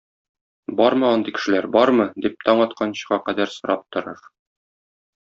[0.77, 4.25] Бармы андый кешеләр, бармы?- дип, таң атканчыга кадәр сорап торыр.